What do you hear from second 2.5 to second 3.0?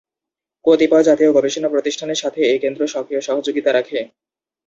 এ কেন্দ্র